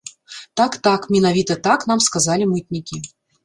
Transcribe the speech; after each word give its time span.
Так-так, 0.61 1.05
менавіта 1.17 1.59
так 1.69 1.87
нам 1.95 2.05
сказалі 2.09 2.51
мытнікі. 2.59 3.03